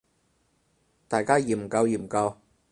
[1.07, 2.35] 大家研究研究